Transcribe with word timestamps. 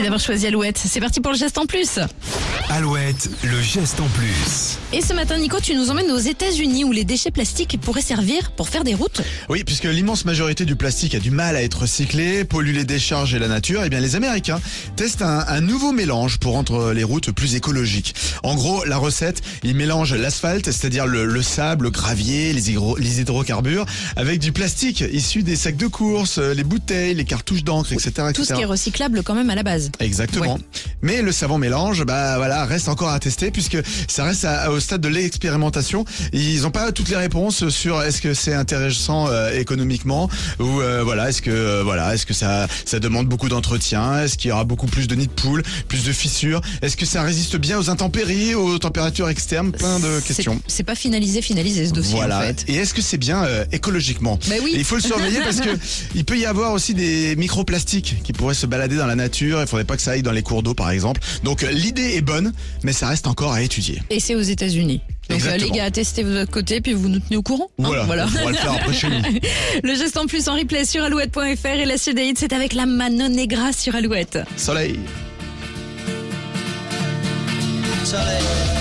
Merci 0.00 0.04
d'avoir 0.04 0.20
choisi 0.20 0.46
Alouette. 0.46 0.78
C'est 0.82 0.98
parti 1.00 1.20
pour 1.20 1.32
le 1.32 1.36
geste 1.36 1.58
en 1.58 1.66
plus. 1.66 1.98
Alouette, 2.70 3.28
le 3.44 3.60
geste 3.60 4.00
en 4.00 4.06
plus. 4.08 4.78
Et 4.94 5.02
ce 5.02 5.12
matin, 5.12 5.36
Nico, 5.36 5.58
tu 5.60 5.74
nous 5.74 5.90
emmènes 5.90 6.10
aux 6.10 6.18
États-Unis 6.18 6.84
où 6.84 6.92
les 6.92 7.04
déchets 7.04 7.30
plastiques 7.30 7.78
pourraient 7.82 8.00
servir 8.00 8.52
pour 8.52 8.68
faire 8.70 8.82
des 8.82 8.94
routes. 8.94 9.20
Oui, 9.50 9.62
puisque 9.62 9.84
l'immense 9.84 10.24
majorité 10.24 10.64
du 10.64 10.74
plastique 10.74 11.14
a 11.14 11.18
du 11.18 11.30
mal 11.30 11.54
à 11.54 11.62
être 11.62 11.82
recyclé, 11.82 12.44
pollue 12.44 12.74
les 12.74 12.84
décharges 12.84 13.34
et 13.34 13.38
la 13.38 13.48
nature, 13.48 13.84
et 13.84 13.90
bien 13.90 14.00
les 14.00 14.16
Américains 14.16 14.60
testent 14.96 15.20
un, 15.22 15.44
un 15.46 15.60
nouveau 15.60 15.92
mélange 15.92 16.38
pour 16.38 16.52
rendre 16.54 16.92
les 16.92 17.04
routes 17.04 17.30
plus 17.32 17.54
écologiques. 17.54 18.14
En 18.42 18.54
gros, 18.54 18.84
la 18.86 18.96
recette, 18.96 19.42
ils 19.64 19.76
mélangent 19.76 20.14
l'asphalte, 20.14 20.64
c'est-à-dire 20.66 21.06
le, 21.06 21.26
le 21.26 21.42
sable, 21.42 21.84
le 21.84 21.90
gravier, 21.90 22.54
les, 22.54 22.70
hydro- 22.70 22.96
les 22.98 23.20
hydrocarbures, 23.20 23.84
avec 24.16 24.38
du 24.38 24.52
plastique 24.52 25.04
issu 25.12 25.42
des 25.42 25.56
sacs 25.56 25.76
de 25.76 25.88
course, 25.88 26.38
les 26.38 26.64
bouteilles, 26.64 27.14
les 27.14 27.24
cartouches 27.26 27.64
d'encre, 27.64 27.92
etc., 27.92 28.10
Tout 28.32 28.44
ce 28.44 28.52
etc.. 28.52 28.54
qui 28.54 28.62
est 28.62 28.64
recyclable 28.66 29.22
quand 29.22 29.34
même 29.34 29.50
à 29.50 29.54
la 29.54 29.62
base. 29.62 29.89
Exactement. 29.98 30.54
Ouais. 30.54 30.60
Mais 31.02 31.22
le 31.22 31.32
savant 31.32 31.58
mélange, 31.58 32.04
bah 32.04 32.36
voilà, 32.36 32.64
reste 32.64 32.88
encore 32.88 33.08
à 33.10 33.18
tester 33.18 33.50
puisque 33.50 33.78
ça 34.08 34.24
reste 34.24 34.44
à- 34.44 34.70
au 34.70 34.78
stade 34.80 35.00
de 35.00 35.08
l'expérimentation. 35.08 36.04
Ils 36.32 36.62
n'ont 36.62 36.70
pas 36.70 36.92
toutes 36.92 37.08
les 37.08 37.16
réponses 37.16 37.68
sur 37.68 38.02
est-ce 38.02 38.20
que 38.20 38.34
c'est 38.34 38.54
intéressant 38.54 39.28
euh, 39.28 39.50
économiquement 39.58 40.28
ou 40.58 40.80
euh, 40.80 41.02
voilà, 41.02 41.28
est-ce 41.30 41.42
que 41.42 41.50
euh, 41.50 41.82
voilà, 41.82 42.14
est-ce 42.14 42.26
que 42.26 42.34
ça 42.34 42.68
ça 42.84 42.98
demande 43.00 43.26
beaucoup 43.28 43.48
d'entretien, 43.48 44.22
est-ce 44.22 44.36
qu'il 44.36 44.48
y 44.50 44.52
aura 44.52 44.64
beaucoup 44.64 44.86
plus 44.86 45.06
de 45.08 45.14
nids 45.14 45.26
de 45.26 45.32
poules, 45.32 45.62
plus 45.88 46.04
de 46.04 46.12
fissures, 46.12 46.60
est-ce 46.82 46.96
que 46.96 47.06
ça 47.06 47.22
résiste 47.22 47.56
bien 47.56 47.78
aux 47.78 47.90
intempéries, 47.90 48.54
aux 48.54 48.78
températures 48.78 49.28
externes, 49.28 49.72
plein 49.72 49.98
de 49.98 50.20
questions. 50.20 50.60
C'est 50.66 50.82
pas 50.84 50.94
finalisé, 50.94 51.42
finalisé 51.42 51.86
ce 51.86 51.92
dossier 51.92 52.16
Voilà. 52.16 52.38
en 52.38 52.42
fait. 52.42 52.64
Et 52.68 52.74
est-ce 52.76 52.94
que 52.94 53.02
c'est 53.02 53.18
bien 53.18 53.44
euh, 53.44 53.64
écologiquement? 53.72 54.38
Bah 54.48 54.54
oui. 54.62 54.72
Et 54.74 54.78
Il 54.78 54.84
faut 54.84 54.96
le 54.96 55.02
surveiller 55.02 55.40
parce 55.40 55.60
que 55.60 55.70
il 56.14 56.24
peut 56.24 56.38
y 56.38 56.46
avoir 56.46 56.72
aussi 56.72 56.94
des 56.94 57.36
microplastiques 57.36 58.16
qui 58.22 58.32
pourraient 58.32 58.54
se 58.54 58.66
balader 58.66 58.96
dans 58.96 59.06
la 59.06 59.14
nature. 59.16 59.60
Il 59.60 59.66
faudrait 59.66 59.79
pas 59.84 59.96
que 59.96 60.02
ça 60.02 60.12
aille 60.12 60.22
dans 60.22 60.32
les 60.32 60.42
cours 60.42 60.62
d'eau, 60.62 60.74
par 60.74 60.90
exemple. 60.90 61.20
Donc 61.44 61.62
euh, 61.62 61.70
l'idée 61.70 62.14
est 62.16 62.20
bonne, 62.20 62.52
mais 62.82 62.92
ça 62.92 63.08
reste 63.08 63.26
encore 63.26 63.52
à 63.52 63.62
étudier. 63.62 64.00
Et 64.10 64.20
c'est 64.20 64.34
aux 64.34 64.40
États-Unis. 64.40 65.00
Donc 65.28 65.42
euh, 65.46 65.56
les 65.56 65.70
gars, 65.70 65.90
testez 65.90 66.24
de 66.24 66.30
votre 66.40 66.50
côté, 66.50 66.80
puis 66.80 66.92
vous 66.92 67.08
nous 67.08 67.20
tenez 67.20 67.36
au 67.36 67.42
courant. 67.42 67.70
hein, 67.82 68.02
Voilà. 68.06 68.26
On 68.26 68.30
pourra 68.38 68.50
le 68.50 68.56
faire 68.56 68.72
après 68.72 68.92
chez 68.92 69.08
nous. 69.08 69.22
Le 69.84 69.94
geste 69.94 70.16
en 70.16 70.26
plus 70.26 70.48
en 70.48 70.56
replay 70.56 70.84
sur 70.84 71.04
alouette.fr 71.04 71.66
et 71.66 71.84
la 71.84 71.94
hits, 71.94 72.34
c'est 72.36 72.52
avec 72.52 72.72
la 72.72 72.86
Mano 72.86 73.28
Negra 73.28 73.72
sur 73.72 73.94
Alouette. 73.94 74.38
Soleil. 74.56 74.98
Soleil. 78.04 78.79